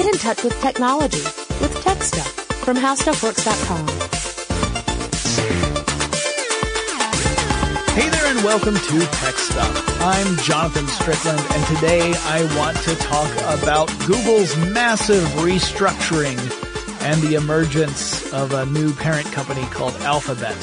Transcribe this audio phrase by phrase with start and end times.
[0.00, 1.22] Get in touch with technology
[1.60, 2.32] with Tech Stuff
[2.64, 3.86] from HowStuffWorks.com.
[7.94, 10.00] Hey there and welcome to Tech Stuff.
[10.00, 16.38] I'm Jonathan Strickland and today I want to talk about Google's massive restructuring
[17.02, 20.56] and the emergence of a new parent company called Alphabet.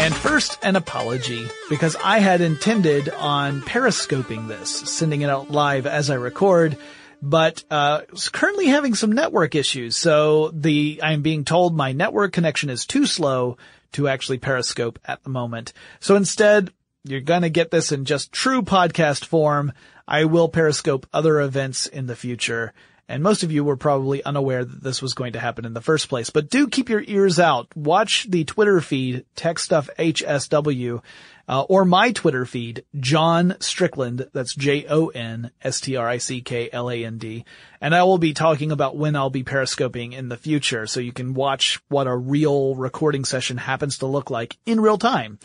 [0.00, 5.86] And first, an apology, because I had intended on periscoping this, sending it out live
[5.86, 6.76] as I record,
[7.24, 8.02] but uh,
[8.32, 9.96] currently having some network issues.
[9.96, 13.56] So the I'm being told my network connection is too slow
[13.92, 15.72] to actually periscope at the moment.
[16.00, 16.70] So instead,
[17.02, 19.72] you're gonna get this in just true podcast form.
[20.06, 22.74] I will periscope other events in the future.
[23.08, 25.80] And most of you were probably unaware that this was going to happen in the
[25.80, 27.68] first place, but do keep your ears out.
[27.76, 31.02] Watch the Twitter feed, TechStuffHSW,
[31.46, 34.26] uh, or my Twitter feed, Jon Strickland.
[34.32, 37.44] That's J-O-N-S-T-R-I-C-K-L-A-N-D.
[37.80, 41.12] And I will be talking about when I'll be periscoping in the future, so you
[41.12, 45.38] can watch what a real recording session happens to look like in real time.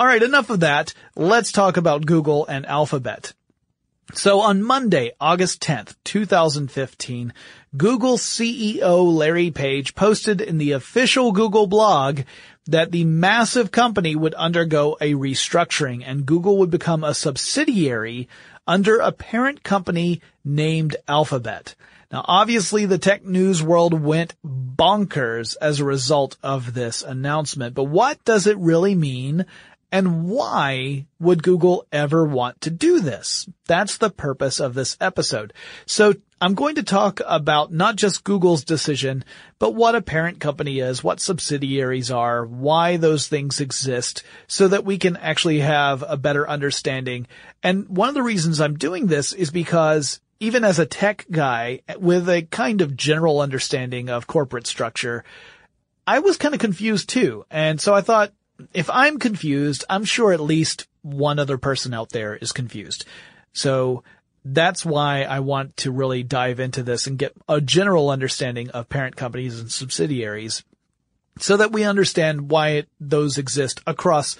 [0.00, 0.94] All right, enough of that.
[1.14, 3.34] Let's talk about Google and Alphabet.
[4.12, 7.32] So on Monday, August 10th, 2015,
[7.76, 12.20] Google CEO Larry Page posted in the official Google blog
[12.66, 18.28] that the massive company would undergo a restructuring and Google would become a subsidiary
[18.66, 21.74] under a parent company named Alphabet.
[22.12, 27.84] Now obviously the tech news world went bonkers as a result of this announcement, but
[27.84, 29.46] what does it really mean
[29.94, 33.48] and why would Google ever want to do this?
[33.66, 35.52] That's the purpose of this episode.
[35.86, 39.24] So I'm going to talk about not just Google's decision,
[39.60, 44.84] but what a parent company is, what subsidiaries are, why those things exist, so that
[44.84, 47.28] we can actually have a better understanding.
[47.62, 51.82] And one of the reasons I'm doing this is because even as a tech guy
[52.00, 55.22] with a kind of general understanding of corporate structure,
[56.04, 57.44] I was kind of confused too.
[57.48, 58.32] And so I thought,
[58.72, 63.04] if I'm confused, I'm sure at least one other person out there is confused.
[63.52, 64.02] So
[64.44, 68.88] that's why I want to really dive into this and get a general understanding of
[68.88, 70.64] parent companies and subsidiaries
[71.38, 74.36] so that we understand why it, those exist across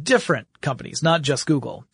[0.00, 1.84] different companies, not just Google.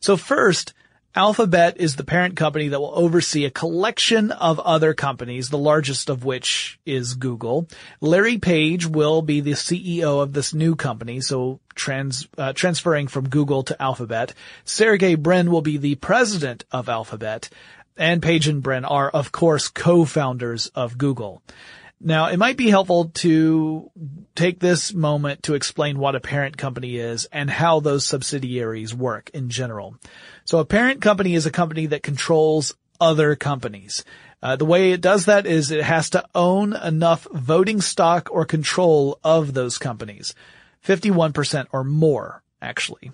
[0.00, 0.72] So first,
[1.16, 6.10] Alphabet is the parent company that will oversee a collection of other companies, the largest
[6.10, 7.68] of which is Google.
[8.00, 13.28] Larry Page will be the CEO of this new company, so trans, uh, transferring from
[13.28, 14.34] Google to Alphabet.
[14.64, 17.48] Sergey Brin will be the president of Alphabet.
[17.96, 21.42] And Page and Brin are, of course, co-founders of Google.
[22.06, 23.90] Now, it might be helpful to
[24.34, 29.30] take this moment to explain what a parent company is and how those subsidiaries work
[29.32, 29.96] in general.
[30.44, 34.04] So a parent company is a company that controls other companies.
[34.42, 38.44] Uh, the way it does that is it has to own enough voting stock or
[38.44, 40.34] control of those companies.
[40.86, 43.12] 51% or more, actually.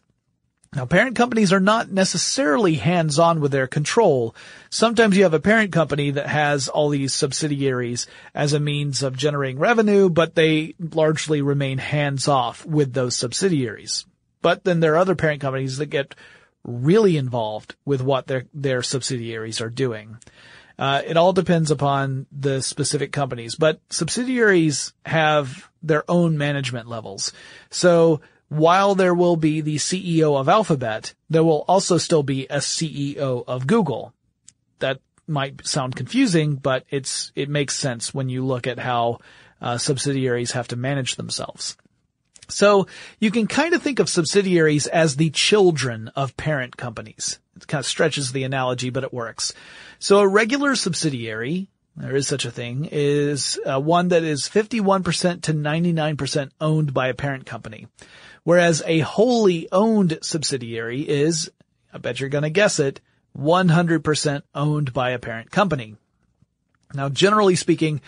[0.72, 4.37] Now parent companies are not necessarily hands-on with their control.
[4.70, 8.06] Sometimes you have a parent company that has all these subsidiaries
[8.37, 14.06] as a means of generating revenue, but they largely remain hands-off with those subsidiaries.
[14.43, 16.14] But then there are other parent companies that get
[16.62, 20.19] really involved with what their their subsidiaries are doing.
[20.78, 27.32] Uh, it all depends upon the specific companies, but subsidiaries have their own management levels.
[27.70, 28.20] So
[28.50, 33.44] while there will be the CEO of Alphabet, there will also still be a CEO
[33.47, 34.12] of Google.
[34.81, 39.20] That might sound confusing, but it's it makes sense when you look at how
[39.62, 41.76] uh, subsidiaries have to manage themselves.
[42.49, 42.88] So
[43.20, 47.38] you can kind of think of subsidiaries as the children of parent companies.
[47.55, 49.55] It kind of stretches the analogy, but it works.
[50.00, 55.43] So a regular subsidiary, there is such a thing, is uh, one that is 51%
[55.43, 57.87] to 99% owned by a parent company.
[58.42, 61.50] Whereas a wholly owned subsidiary is,
[61.92, 63.00] I bet you're going to guess it,
[63.38, 65.96] 100% owned by a parent company.
[66.94, 68.00] Now generally speaking,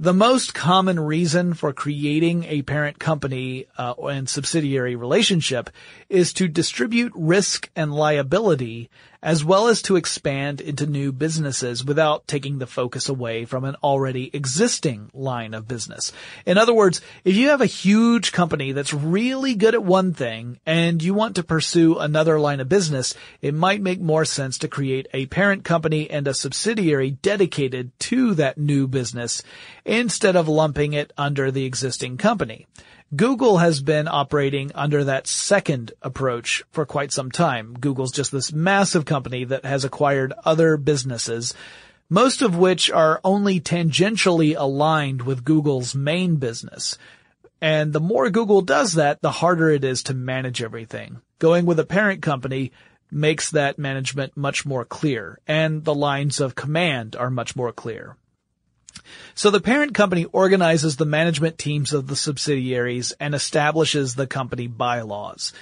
[0.00, 5.68] the most common reason for creating a parent company uh, and subsidiary relationship
[6.08, 8.88] is to distribute risk and liability
[9.22, 13.76] as well as to expand into new businesses without taking the focus away from an
[13.82, 16.12] already existing line of business.
[16.46, 20.58] In other words, if you have a huge company that's really good at one thing
[20.64, 24.68] and you want to pursue another line of business, it might make more sense to
[24.68, 29.42] create a parent company and a subsidiary dedicated to that new business
[29.84, 32.66] instead of lumping it under the existing company.
[33.14, 37.74] Google has been operating under that second approach for quite some time.
[37.74, 41.52] Google's just this massive company that has acquired other businesses,
[42.08, 46.98] most of which are only tangentially aligned with Google's main business.
[47.60, 51.20] And the more Google does that, the harder it is to manage everything.
[51.40, 52.70] Going with a parent company
[53.10, 58.16] makes that management much more clear, and the lines of command are much more clear.
[59.34, 64.66] So the parent company organizes the management teams of the subsidiaries and establishes the company
[64.66, 65.52] bylaws.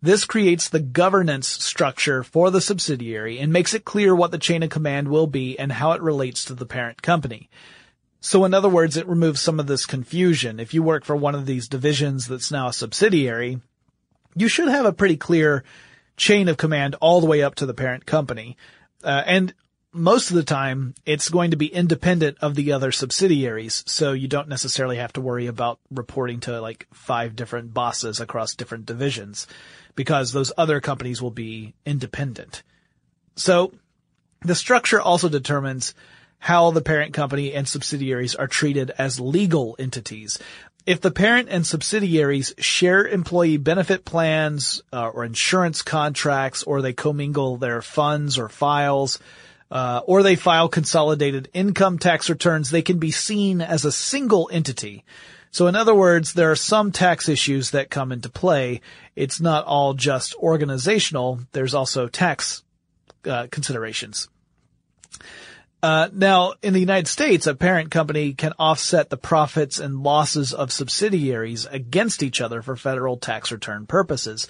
[0.00, 4.62] This creates the governance structure for the subsidiary and makes it clear what the chain
[4.62, 7.50] of command will be and how it relates to the parent company.
[8.20, 10.60] So in other words, it removes some of this confusion.
[10.60, 13.60] If you work for one of these divisions that's now a subsidiary,
[14.36, 15.64] you should have a pretty clear
[16.16, 18.56] chain of command all the way up to the parent company.
[19.02, 19.54] Uh, and
[19.92, 23.82] most of the time it's going to be independent of the other subsidiaries.
[23.86, 28.54] So you don't necessarily have to worry about reporting to like five different bosses across
[28.54, 29.46] different divisions
[29.94, 32.62] because those other companies will be independent.
[33.36, 33.72] So
[34.42, 35.94] the structure also determines
[36.38, 40.38] how the parent company and subsidiaries are treated as legal entities.
[40.86, 46.92] If the parent and subsidiaries share employee benefit plans uh, or insurance contracts or they
[46.92, 49.18] commingle their funds or files,
[49.70, 54.48] uh, or they file consolidated income tax returns, they can be seen as a single
[54.52, 55.04] entity.
[55.50, 58.80] So in other words, there are some tax issues that come into play.
[59.16, 61.40] It's not all just organizational.
[61.52, 62.62] There's also tax
[63.24, 64.28] uh, considerations.
[65.80, 70.52] Uh, now, in the United States, a parent company can offset the profits and losses
[70.52, 74.48] of subsidiaries against each other for federal tax return purposes.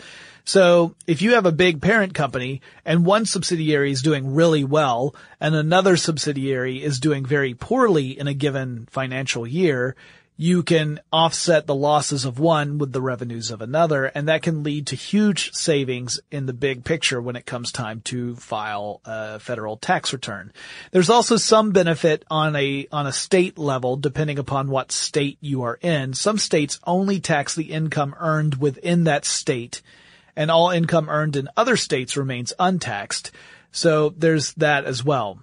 [0.49, 5.15] So if you have a big parent company and one subsidiary is doing really well
[5.39, 9.95] and another subsidiary is doing very poorly in a given financial year,
[10.39, 14.63] you can offset the losses of one with the revenues of another, and that can
[14.63, 19.39] lead to huge savings in the big picture when it comes time to file a
[19.41, 20.51] federal tax return.
[20.93, 25.61] There's also some benefit on a, on a state level depending upon what state you
[25.65, 26.15] are in.
[26.15, 29.83] Some states only tax the income earned within that state
[30.39, 33.33] and all income earned in other states remains untaxed.
[33.73, 35.41] So there's that as well.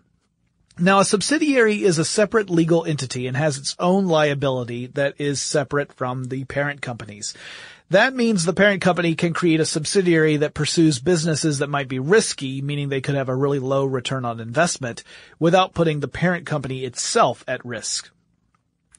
[0.79, 5.41] Now a subsidiary is a separate legal entity and has its own liability that is
[5.41, 7.33] separate from the parent companies.
[7.89, 11.99] That means the parent company can create a subsidiary that pursues businesses that might be
[11.99, 15.03] risky, meaning they could have a really low return on investment,
[15.39, 18.09] without putting the parent company itself at risk.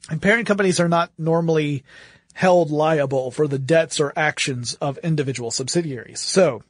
[0.09, 1.83] And parent companies are not normally
[2.37, 6.19] held liable for the debts or actions of individual subsidiaries.
[6.19, 6.61] So,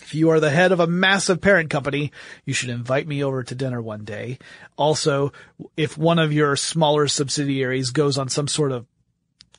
[0.00, 2.10] if you are the head of a massive parent company,
[2.44, 4.40] you should invite me over to dinner one day.
[4.76, 5.32] Also,
[5.76, 8.84] if one of your smaller subsidiaries goes on some sort of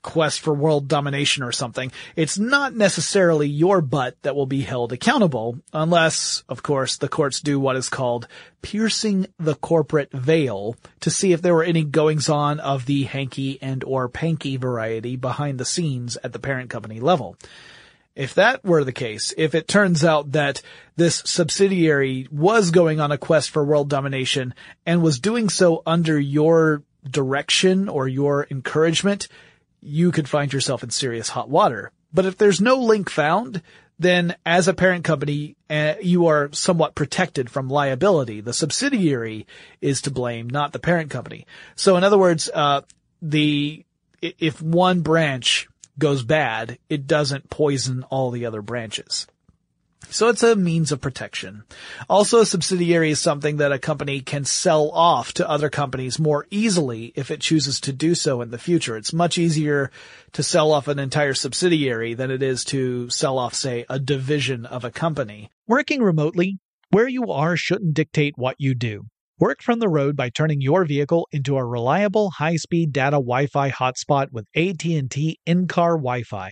[0.04, 4.94] quest for world domination or something, it's not necessarily your butt that will be held
[4.94, 8.28] accountable, unless, of course, the courts do what is called
[8.62, 13.58] piercing the corporate veil to see if there were any goings on of the hanky
[13.62, 17.36] and or panky variety behind the scenes at the parent company level.
[18.16, 20.62] If that were the case, if it turns out that
[20.96, 24.54] this subsidiary was going on a quest for world domination
[24.86, 29.28] and was doing so under your direction or your encouragement,
[29.84, 31.92] you could find yourself in serious hot water.
[32.14, 33.62] But if there's no link found,
[34.00, 38.42] then as a parent company, uh, you are somewhat protected from liability.
[38.42, 39.48] The subsidiary
[39.82, 41.46] is to blame, not the parent company.
[41.76, 42.82] So in other words, uh,
[43.22, 43.86] the,
[44.22, 49.28] if one branch goes bad, it doesn't poison all the other branches.
[50.10, 51.64] So it's a means of protection.
[52.08, 56.46] Also, a subsidiary is something that a company can sell off to other companies more
[56.52, 58.96] easily if it chooses to do so in the future.
[58.96, 59.90] It's much easier
[60.34, 64.66] to sell off an entire subsidiary than it is to sell off, say, a division
[64.66, 65.50] of a company.
[65.68, 66.58] Working remotely,
[66.92, 69.06] where you are shouldn't dictate what you do.
[69.40, 74.28] Work from the road by turning your vehicle into a reliable high-speed data Wi-Fi hotspot
[74.32, 76.52] with AT&T in-car Wi-Fi.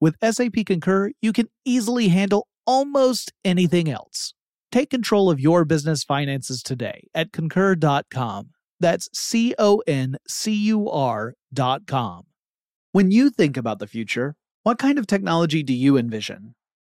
[0.00, 4.34] with SAP Concur, you can easily handle almost anything else.
[4.72, 8.50] Take control of your business finances today at concur.com.
[8.80, 12.24] That's C O N C U R.com.
[12.92, 16.54] When you think about the future, what kind of technology do you envision?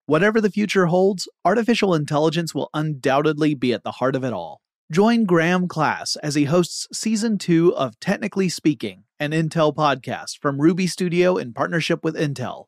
[0.05, 4.61] Whatever the future holds, artificial intelligence will undoubtedly be at the heart of it all.
[4.89, 10.61] Join Graham Class as he hosts season two of Technically Speaking, an Intel podcast from
[10.61, 12.67] Ruby Studio in partnership with Intel.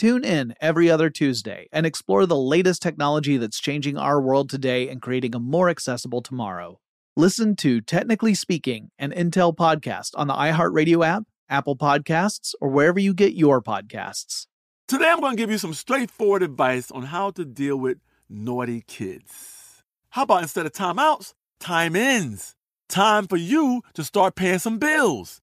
[0.00, 4.88] Tune in every other Tuesday and explore the latest technology that's changing our world today
[4.88, 6.80] and creating a more accessible tomorrow.
[7.18, 12.98] Listen to Technically Speaking, an Intel podcast on the iHeartRadio app Apple Podcasts, or wherever
[12.98, 14.46] you get your podcasts.
[14.88, 18.82] Today, I'm going to give you some straightforward advice on how to deal with naughty
[18.86, 19.82] kids.
[20.08, 22.56] How about instead of timeouts, time ins?
[22.88, 25.42] Time for you to start paying some bills.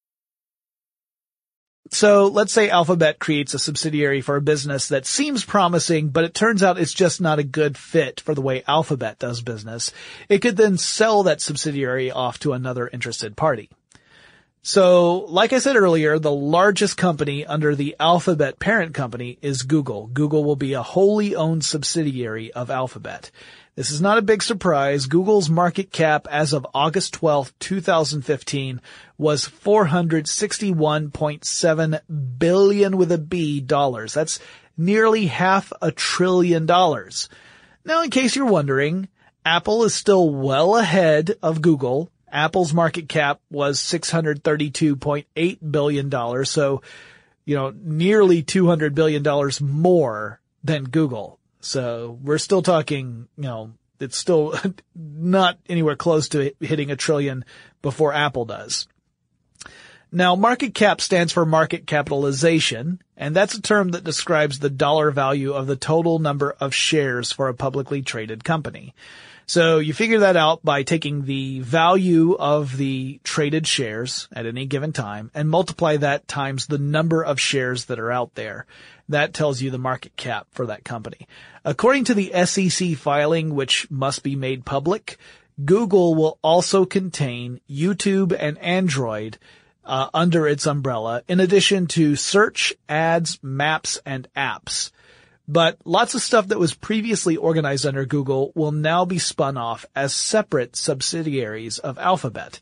[1.89, 6.33] So let's say Alphabet creates a subsidiary for a business that seems promising, but it
[6.33, 9.91] turns out it's just not a good fit for the way Alphabet does business.
[10.29, 13.69] It could then sell that subsidiary off to another interested party.
[14.63, 20.05] So, like I said earlier, the largest company under the Alphabet parent company is Google.
[20.05, 23.31] Google will be a wholly owned subsidiary of Alphabet.
[23.75, 25.05] This is not a big surprise.
[25.05, 28.81] Google's market cap as of August 12, 2015
[29.17, 32.01] was 461.7
[32.37, 34.13] billion with a B dollars.
[34.13, 34.39] That's
[34.77, 37.29] nearly half a trillion dollars.
[37.85, 39.07] Now, in case you're wondering,
[39.45, 46.45] Apple is still well ahead of Google Apple's market cap was $632.8 billion.
[46.45, 46.81] So,
[47.45, 49.23] you know, nearly $200 billion
[49.61, 51.39] more than Google.
[51.61, 54.53] So we're still talking, you know, it's still
[54.95, 57.45] not anywhere close to hitting a trillion
[57.81, 58.87] before Apple does.
[60.13, 65.09] Now, market cap stands for market capitalization, and that's a term that describes the dollar
[65.09, 68.93] value of the total number of shares for a publicly traded company.
[69.45, 74.65] So you figure that out by taking the value of the traded shares at any
[74.65, 78.65] given time and multiply that times the number of shares that are out there.
[79.09, 81.27] That tells you the market cap for that company.
[81.63, 85.17] According to the SEC filing, which must be made public,
[85.63, 89.37] Google will also contain YouTube and Android
[89.83, 94.91] uh, under its umbrella, in addition to search, ads, maps, and apps.
[95.47, 99.85] But lots of stuff that was previously organized under Google will now be spun off
[99.95, 102.59] as separate subsidiaries of Alphabet.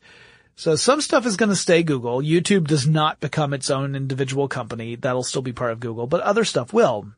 [0.56, 2.20] So some stuff is going to stay Google.
[2.20, 4.96] YouTube does not become its own individual company.
[4.96, 7.12] That'll still be part of Google, but other stuff will.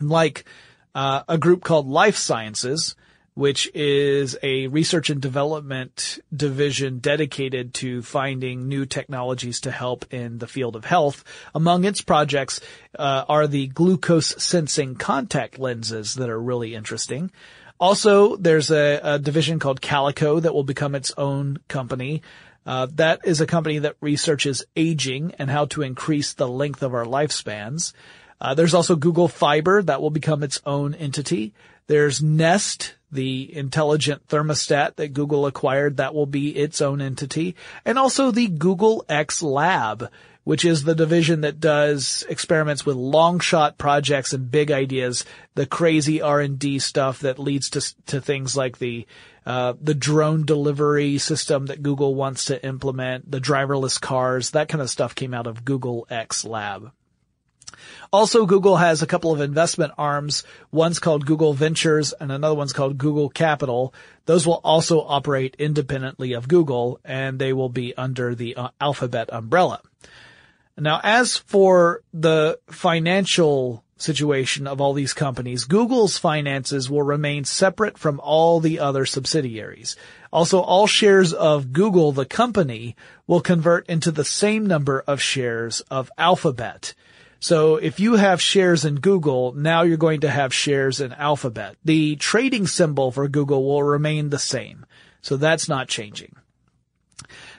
[0.00, 0.44] Like
[0.94, 2.94] uh, a group called Life Sciences,
[3.34, 10.38] which is a research and development division dedicated to finding new technologies to help in
[10.38, 11.24] the field of health.
[11.54, 12.60] Among its projects
[12.98, 17.30] uh, are the glucose sensing contact lenses that are really interesting.
[17.80, 22.22] Also, there's a, a division called Calico that will become its own company.
[22.64, 26.94] Uh, that is a company that researches aging and how to increase the length of
[26.94, 27.92] our lifespans.
[28.42, 31.54] Uh, there's also Google Fiber that will become its own entity.
[31.86, 37.54] There's Nest, the intelligent thermostat that Google acquired, that will be its own entity.
[37.84, 40.10] And also the Google X Lab,
[40.42, 45.24] which is the division that does experiments with long shot projects and big ideas,
[45.54, 49.06] the crazy R&D stuff that leads to, to things like the,
[49.46, 54.82] uh, the drone delivery system that Google wants to implement, the driverless cars, that kind
[54.82, 56.90] of stuff came out of Google X Lab.
[58.12, 60.44] Also, Google has a couple of investment arms.
[60.70, 63.94] One's called Google Ventures and another one's called Google Capital.
[64.26, 69.28] Those will also operate independently of Google and they will be under the uh, Alphabet
[69.32, 69.80] umbrella.
[70.78, 77.96] Now, as for the financial situation of all these companies, Google's finances will remain separate
[77.96, 79.96] from all the other subsidiaries.
[80.32, 85.80] Also, all shares of Google, the company, will convert into the same number of shares
[85.82, 86.94] of Alphabet.
[87.42, 91.74] So if you have shares in Google, now you're going to have shares in Alphabet.
[91.84, 94.86] The trading symbol for Google will remain the same.
[95.22, 96.36] So that's not changing.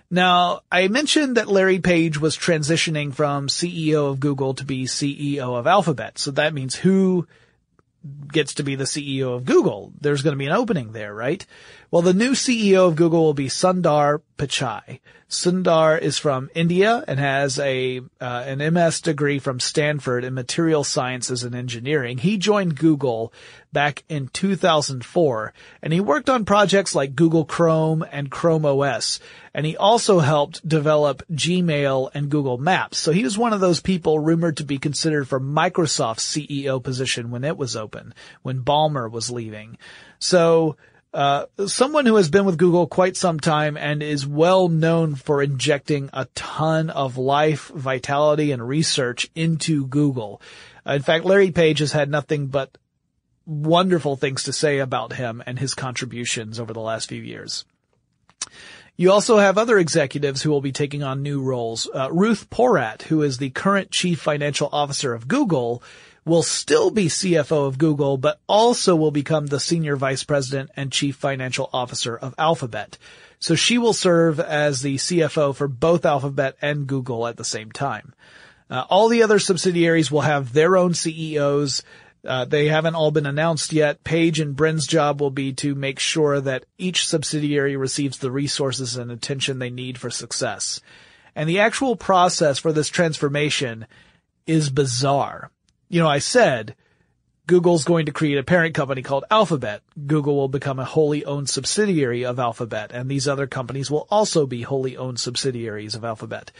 [0.09, 5.59] Now, I mentioned that Larry Page was transitioning from CEO of Google to be CEO
[5.59, 6.17] of Alphabet.
[6.17, 7.27] So that means who
[8.31, 9.91] gets to be the CEO of Google?
[9.99, 11.45] There's going to be an opening there, right?
[11.93, 14.99] Well, the new CEO of Google will be Sundar Pichai.
[15.29, 20.83] Sundar is from India and has a uh, an MS degree from Stanford in material
[20.83, 22.17] sciences and engineering.
[22.17, 23.31] He joined Google
[23.71, 25.53] back in 2004
[25.83, 29.19] and he worked on projects like Google Chrome and Chrome OS.
[29.53, 32.97] And he also helped develop Gmail and Google Maps.
[32.97, 37.29] So he was one of those people rumored to be considered for Microsoft's CEO position
[37.29, 39.77] when it was open, when Ballmer was leaving.
[40.17, 40.75] So
[41.13, 45.43] uh, someone who has been with Google quite some time and is well known for
[45.43, 50.41] injecting a ton of life, vitality, and research into Google.
[50.87, 52.77] Uh, in fact, Larry Page has had nothing but
[53.45, 57.65] wonderful things to say about him and his contributions over the last few years.
[58.95, 61.89] You also have other executives who will be taking on new roles.
[61.93, 65.81] Uh, Ruth Porat, who is the current chief financial officer of Google,
[66.25, 70.91] will still be CFO of Google, but also will become the senior vice president and
[70.91, 72.97] chief financial officer of Alphabet.
[73.39, 77.71] So she will serve as the CFO for both Alphabet and Google at the same
[77.71, 78.13] time.
[78.69, 81.83] Uh, all the other subsidiaries will have their own CEOs.
[82.25, 84.03] Uh, they haven't all been announced yet.
[84.05, 88.95] Page and Brin's job will be to make sure that each subsidiary receives the resources
[88.95, 90.79] and attention they need for success.
[91.35, 93.87] And the actual process for this transformation
[94.47, 95.51] is bizarre.
[95.93, 96.75] You know, I said
[97.45, 99.83] Google's going to create a parent company called Alphabet.
[100.07, 104.47] Google will become a wholly owned subsidiary of Alphabet, and these other companies will also
[104.47, 106.51] be wholly owned subsidiaries of Alphabet.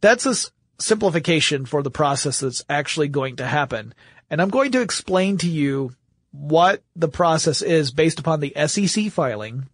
[0.00, 0.36] That's a
[0.78, 3.92] simplification for the process that's actually going to happen.
[4.30, 5.90] And I'm going to explain to you
[6.30, 9.68] what the process is based upon the SEC filing.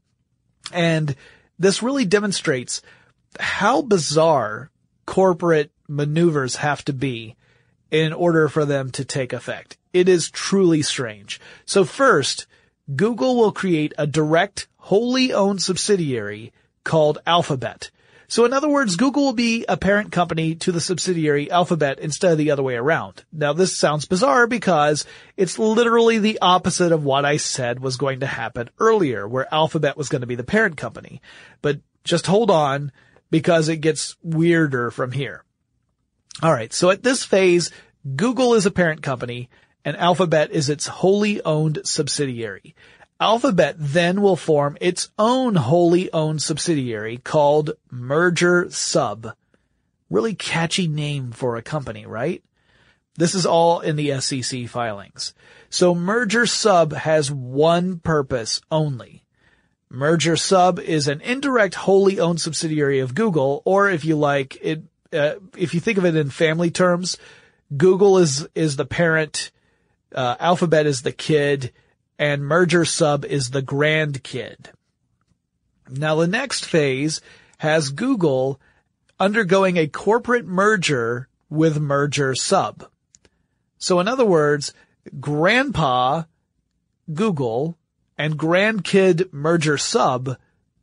[0.72, 1.14] And
[1.58, 2.80] this really demonstrates
[3.38, 4.70] how bizarre
[5.04, 7.36] corporate maneuvers have to be
[7.90, 9.76] in order for them to take effect.
[9.92, 11.40] It is truly strange.
[11.64, 12.46] So first,
[12.94, 16.52] Google will create a direct, wholly owned subsidiary
[16.84, 17.90] called Alphabet.
[18.30, 22.30] So in other words, Google will be a parent company to the subsidiary Alphabet instead
[22.30, 23.24] of the other way around.
[23.32, 25.04] Now this sounds bizarre because
[25.36, 29.96] it's literally the opposite of what I said was going to happen earlier, where Alphabet
[29.96, 31.20] was going to be the parent company.
[31.60, 32.92] But just hold on
[33.32, 35.44] because it gets weirder from here.
[36.42, 37.70] Alright, so at this phase,
[38.16, 39.50] Google is a parent company
[39.84, 42.74] and Alphabet is its wholly owned subsidiary.
[43.20, 49.34] Alphabet then will form its own wholly owned subsidiary called Merger Sub.
[50.08, 52.42] Really catchy name for a company, right?
[53.16, 55.34] This is all in the SEC filings.
[55.68, 59.24] So Merger Sub has one purpose only.
[59.90, 64.82] Merger Sub is an indirect wholly owned subsidiary of Google, or if you like, it,
[65.12, 67.16] uh, if you think of it in family terms,
[67.76, 69.50] Google is, is the parent,
[70.14, 71.72] uh, Alphabet is the kid,
[72.18, 74.66] and merger sub is the grandkid.
[75.88, 77.20] Now the next phase
[77.58, 78.60] has Google
[79.18, 82.86] undergoing a corporate merger with merger sub.
[83.78, 84.72] So in other words,
[85.18, 86.24] grandpa
[87.12, 87.76] Google
[88.16, 90.36] and grandkid merger sub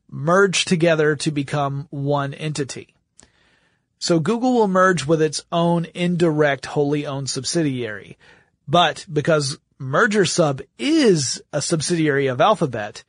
[0.09, 2.95] merge together to become one entity.
[3.99, 8.17] So Google will merge with its own indirect wholly owned subsidiary.
[8.67, 13.03] But because Merger Sub is a subsidiary of Alphabet,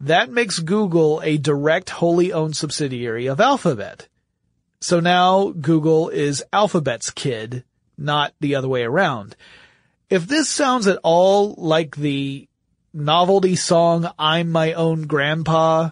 [0.00, 4.08] that makes Google a direct wholly owned subsidiary of Alphabet.
[4.80, 7.64] So now Google is Alphabet's kid,
[7.98, 9.36] not the other way around.
[10.08, 12.48] If this sounds at all like the
[12.94, 15.90] novelty song I'm My Own Grandpa,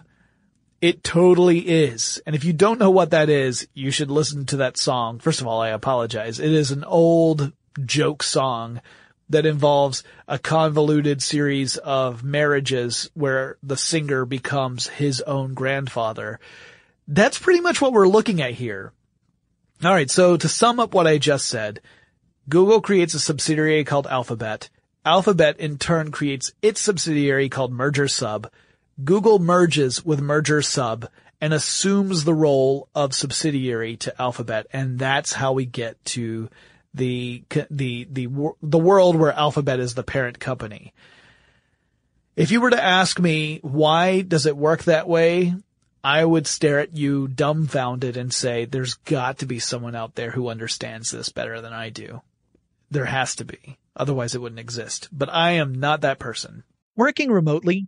[0.81, 2.21] it totally is.
[2.25, 5.19] And if you don't know what that is, you should listen to that song.
[5.19, 6.39] First of all, I apologize.
[6.39, 7.51] It is an old
[7.85, 8.81] joke song
[9.29, 16.39] that involves a convoluted series of marriages where the singer becomes his own grandfather.
[17.07, 18.91] That's pretty much what we're looking at here.
[19.83, 21.79] Alright, so to sum up what I just said,
[22.49, 24.69] Google creates a subsidiary called Alphabet.
[25.05, 28.51] Alphabet in turn creates its subsidiary called Merger Sub.
[29.03, 31.09] Google merges with Merger Sub
[31.41, 36.49] and assumes the role of subsidiary to Alphabet, and that's how we get to
[36.93, 38.27] the the the
[38.61, 40.93] the world where Alphabet is the parent company.
[42.35, 45.53] If you were to ask me why does it work that way,
[46.03, 50.31] I would stare at you dumbfounded and say there's got to be someone out there
[50.31, 52.21] who understands this better than I do.
[52.89, 53.77] There has to be.
[53.95, 55.09] Otherwise it wouldn't exist.
[55.11, 56.63] But I am not that person.
[56.95, 57.87] Working remotely,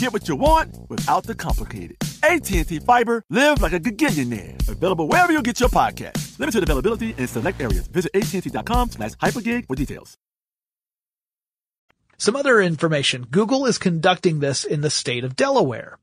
[0.00, 1.98] Get what you want without the complicated.
[2.22, 4.66] AT&T Fiber, live like a gigillionaire.
[4.66, 6.38] Available wherever you get your podcast.
[6.38, 7.86] Limited availability in select areas.
[7.86, 10.16] Visit AT&T.com slash hypergig for details.
[12.16, 13.26] Some other information.
[13.30, 15.98] Google is conducting this in the state of Delaware.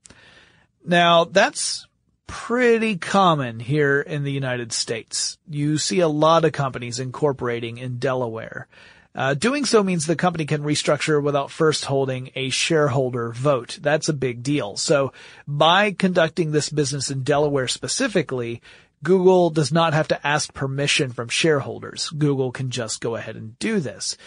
[0.85, 1.87] Now, that's
[2.27, 5.39] pretty common here in the United States.
[5.49, 8.67] You see a lot of companies incorporating in Delaware.
[9.17, 13.79] Uh, doing so means the company can restructure without first holding a shareholder vote.
[13.81, 14.77] That's a big deal.
[14.77, 15.11] So
[15.47, 18.61] by conducting this business in Delaware specifically,
[19.03, 22.09] Google does not have to ask permission from shareholders.
[22.11, 24.17] Google can just go ahead and do this.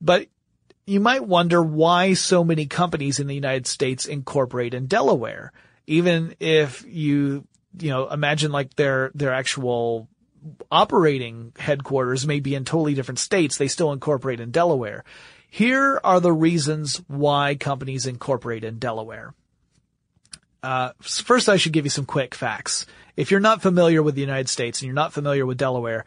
[0.00, 0.28] But
[0.86, 5.52] you might wonder why so many companies in the United States incorporate in Delaware
[5.86, 7.46] even if you,
[7.78, 10.08] you know, imagine like their, their actual
[10.70, 15.04] operating headquarters may be in totally different states, they still incorporate in Delaware.
[15.48, 19.34] Here are the reasons why companies incorporate in Delaware.
[20.62, 22.86] Uh, first, I should give you some quick facts.
[23.16, 26.04] If you're not familiar with the United States and you're not familiar with Delaware,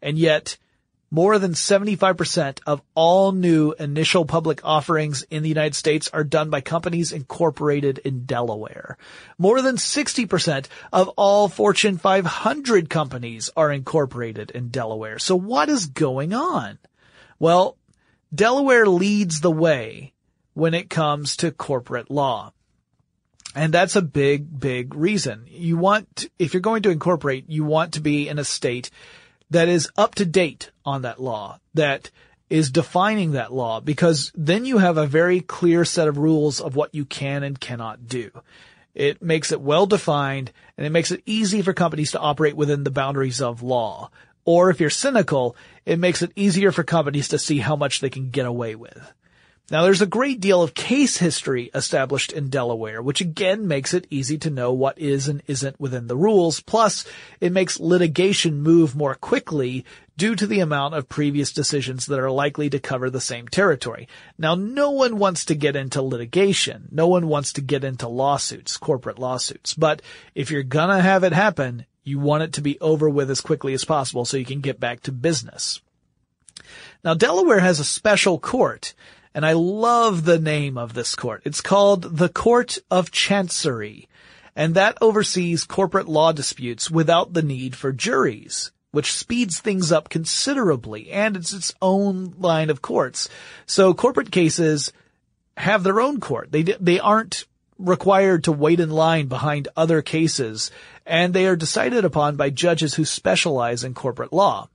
[0.00, 0.56] And yet
[1.10, 6.50] more than 75% of all new initial public offerings in the United States are done
[6.50, 8.98] by companies incorporated in Delaware.
[9.38, 15.18] More than 60% of all Fortune 500 companies are incorporated in Delaware.
[15.18, 16.78] So what is going on?
[17.38, 17.77] Well,
[18.34, 20.12] Delaware leads the way
[20.54, 22.52] when it comes to corporate law.
[23.54, 25.46] And that's a big, big reason.
[25.48, 28.90] You want, if you're going to incorporate, you want to be in a state
[29.50, 32.10] that is up to date on that law, that
[32.50, 36.76] is defining that law, because then you have a very clear set of rules of
[36.76, 38.30] what you can and cannot do.
[38.94, 42.84] It makes it well defined and it makes it easy for companies to operate within
[42.84, 44.10] the boundaries of law.
[44.48, 48.08] Or if you're cynical, it makes it easier for companies to see how much they
[48.08, 49.12] can get away with.
[49.70, 54.06] Now there's a great deal of case history established in Delaware, which again makes it
[54.08, 56.60] easy to know what is and isn't within the rules.
[56.60, 57.04] Plus,
[57.42, 59.84] it makes litigation move more quickly
[60.16, 64.08] due to the amount of previous decisions that are likely to cover the same territory.
[64.38, 66.88] Now, no one wants to get into litigation.
[66.90, 69.74] No one wants to get into lawsuits, corporate lawsuits.
[69.74, 70.00] But
[70.34, 73.74] if you're gonna have it happen, you want it to be over with as quickly
[73.74, 75.80] as possible so you can get back to business.
[77.04, 78.94] Now Delaware has a special court,
[79.34, 81.42] and I love the name of this court.
[81.44, 84.08] It's called the Court of Chancery,
[84.56, 90.08] and that oversees corporate law disputes without the need for juries, which speeds things up
[90.08, 93.28] considerably, and it's its own line of courts.
[93.66, 94.92] So corporate cases
[95.56, 96.50] have their own court.
[96.50, 97.44] They, they aren't
[97.78, 100.70] required to wait in line behind other cases,
[101.06, 104.68] and they are decided upon by judges who specialize in corporate law.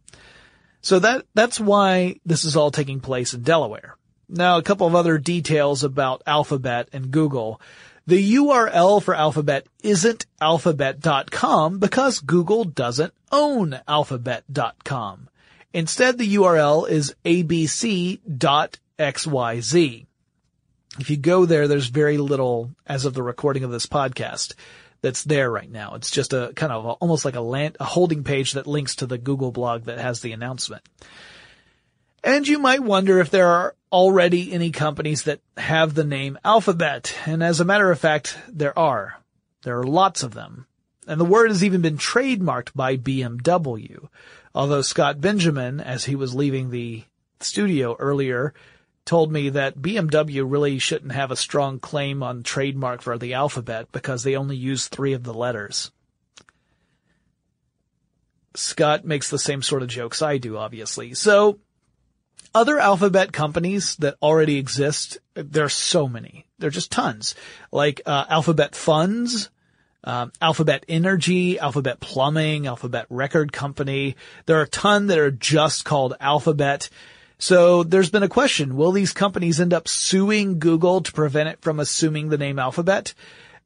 [0.81, 3.95] So that, that's why this is all taking place in Delaware.
[4.27, 7.61] Now, a couple of other details about Alphabet and Google.
[8.05, 15.29] The URL for Alphabet isn't alphabet.com because Google doesn't own alphabet.com.
[15.73, 18.17] Instead, the URL is abc.xyz.
[20.99, 24.53] If you go there, there's very little, as of the recording of this podcast,
[25.01, 25.95] that's there right now.
[25.95, 28.97] It's just a kind of a, almost like a, land, a holding page that links
[28.97, 30.83] to the Google blog that has the announcement.
[32.23, 37.13] And you might wonder if there are already any companies that have the name Alphabet.
[37.25, 39.19] And as a matter of fact, there are.
[39.63, 40.67] There are lots of them.
[41.05, 44.07] And the word has even been trademarked by BMW.
[44.55, 47.03] Although Scott Benjamin, as he was leaving the
[47.41, 48.53] studio earlier,
[49.05, 53.91] told me that BMW really shouldn't have a strong claim on trademark for the alphabet
[53.91, 55.91] because they only use three of the letters.
[58.55, 61.13] Scott makes the same sort of jokes I do, obviously.
[61.15, 61.59] So
[62.53, 66.45] other alphabet companies that already exist, there are so many.
[66.59, 67.35] There are just tons.
[67.71, 69.49] Like uh, Alphabet Funds,
[70.03, 74.15] um, Alphabet Energy, Alphabet Plumbing, Alphabet Record Company.
[74.45, 76.89] There are a ton that are just called Alphabet.
[77.43, 81.59] So there's been a question, will these companies end up suing Google to prevent it
[81.59, 83.13] from assuming the name Alphabet?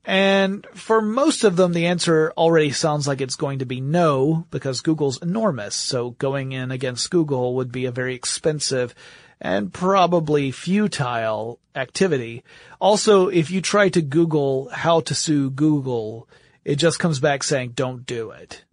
[0.03, 4.47] And for most of them, the answer already sounds like it's going to be no,
[4.49, 5.75] because Google's enormous.
[5.75, 8.95] So going in against Google would be a very expensive
[9.39, 12.43] and probably futile activity.
[12.81, 16.27] Also, if you try to Google how to sue Google,
[16.65, 18.63] it just comes back saying don't do it.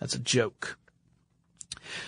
[0.00, 0.76] That's a joke.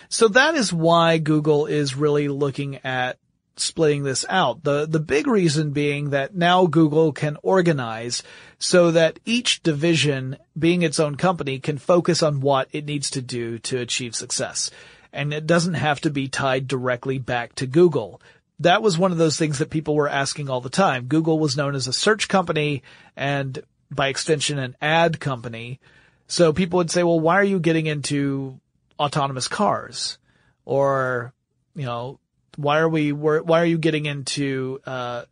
[0.08, 3.18] So that is why Google is really looking at
[3.60, 4.62] splitting this out.
[4.62, 8.22] The, the big reason being that now Google can organize
[8.58, 13.22] so that each division, being its own company, can focus on what it needs to
[13.22, 14.70] do to achieve success.
[15.12, 18.20] And it doesn't have to be tied directly back to Google.
[18.60, 21.06] That was one of those things that people were asking all the time.
[21.06, 22.82] Google was known as a search company
[23.16, 25.80] and by extension an ad company.
[26.26, 28.60] So people would say, well, why are you getting into
[28.98, 30.18] autonomous cars?
[30.64, 31.32] Or,
[31.74, 32.20] you know,
[32.56, 35.24] why are we, why are you getting into, uh,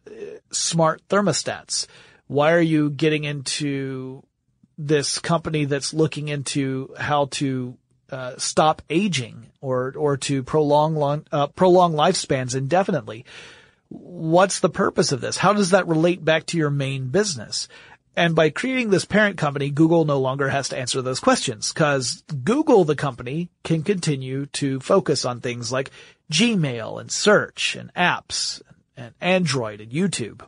[0.51, 1.87] smart thermostats?
[2.27, 4.23] Why are you getting into
[4.79, 7.77] this company that's looking into how to,
[8.11, 13.25] uh, stop aging or, or to prolong long, uh, prolong lifespans indefinitely?
[13.89, 15.37] What's the purpose of this?
[15.37, 17.69] How does that relate back to your main business?
[18.17, 22.23] And by creating this parent company, Google no longer has to answer those questions because
[22.45, 25.91] Google, the company, can continue to focus on things like
[26.33, 28.63] Gmail and search and apps
[28.97, 30.41] and Android and YouTube.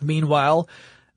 [0.00, 0.68] Meanwhile,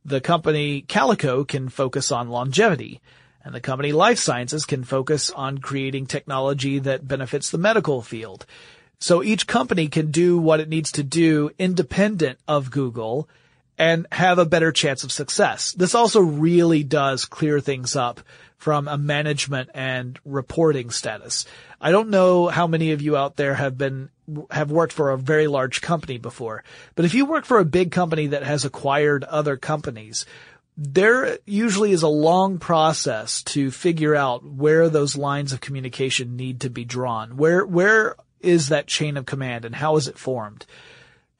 [0.04, 3.00] the company Calico can focus on longevity
[3.44, 8.46] and the company Life Sciences can focus on creating technology that benefits the medical field.
[9.00, 13.30] So each company can do what it needs to do independent of Google
[13.80, 15.72] and have a better chance of success.
[15.72, 18.20] This also really does clear things up
[18.58, 21.46] from a management and reporting status.
[21.80, 24.10] I don't know how many of you out there have been
[24.52, 26.64] have worked for a very large company before,
[26.94, 30.26] but if you work for a big company that has acquired other companies,
[30.76, 36.62] there usually is a long process to figure out where those lines of communication need
[36.62, 37.38] to be drawn.
[37.38, 40.66] Where where is that chain of command and how is it formed?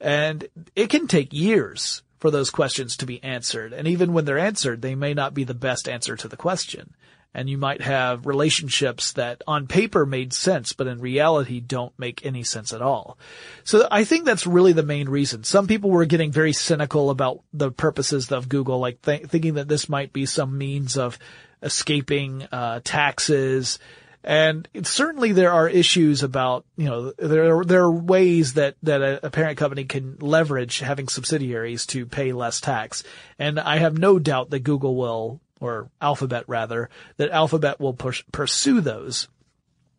[0.00, 3.72] And it can take years for those questions to be answered.
[3.72, 6.94] And even when they're answered, they may not be the best answer to the question.
[7.32, 12.26] And you might have relationships that on paper made sense, but in reality don't make
[12.26, 13.18] any sense at all.
[13.62, 15.44] So I think that's really the main reason.
[15.44, 19.68] Some people were getting very cynical about the purposes of Google, like th- thinking that
[19.68, 21.18] this might be some means of
[21.62, 23.78] escaping uh, taxes,
[24.22, 29.00] and certainly there are issues about, you know, there are, there are ways that, that
[29.00, 33.02] a, a, parent company can leverage having subsidiaries to pay less tax.
[33.38, 38.22] And I have no doubt that Google will, or Alphabet rather, that Alphabet will push,
[38.30, 39.28] pursue those.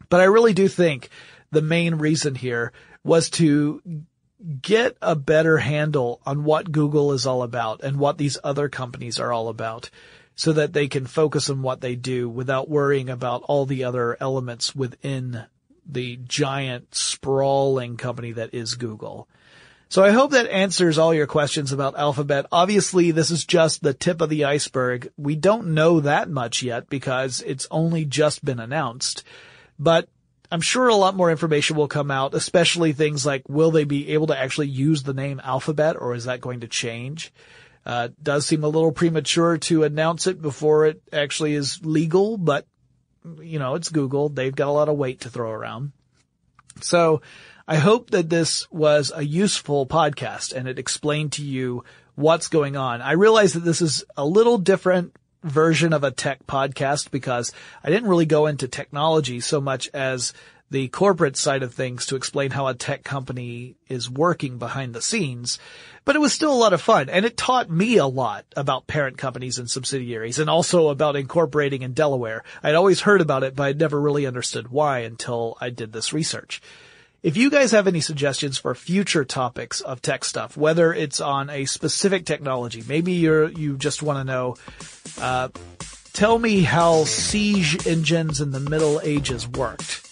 [0.10, 1.10] But I really do think
[1.50, 3.82] the main reason here was to
[4.62, 9.20] get a better handle on what Google is all about and what these other companies
[9.20, 9.90] are all about
[10.36, 14.18] so that they can focus on what they do without worrying about all the other
[14.20, 15.46] elements within
[15.86, 19.28] the giant sprawling company that is Google.
[19.90, 22.46] So I hope that answers all your questions about Alphabet.
[22.50, 25.12] Obviously, this is just the tip of the iceberg.
[25.18, 29.26] We don't know that much yet because it's only just been announced,
[29.78, 30.08] but
[30.50, 34.10] I'm sure a lot more information will come out, especially things like will they be
[34.10, 37.34] able to actually use the name Alphabet or is that going to change?
[37.86, 42.68] Uh, does seem a little premature to announce it before it actually is legal, but
[43.42, 44.30] you know, it's Google.
[44.30, 45.92] They've got a lot of weight to throw around.
[46.82, 47.22] So
[47.68, 51.84] I hope that this was a useful podcast and it explained to you
[52.16, 53.02] what's going on.
[53.02, 57.52] I realize that this is a little different version of a tech podcast because
[57.84, 60.34] I didn't really go into technology so much as
[60.72, 65.02] the corporate side of things to explain how a tech company is working behind the
[65.02, 65.60] scenes,
[66.06, 68.88] but it was still a lot of fun and it taught me a lot about
[68.88, 72.44] parent companies and subsidiaries and also about incorporating in Delaware.
[72.64, 76.14] I'd always heard about it, but I'd never really understood why until I did this
[76.14, 76.62] research.
[77.22, 81.50] If you guys have any suggestions for future topics of tech stuff, whether it's on
[81.50, 84.56] a specific technology, maybe you're, you just want to know,
[85.20, 85.50] uh,
[86.14, 90.11] tell me how siege engines in the Middle Ages worked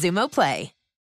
[0.00, 0.79] Xumo Play.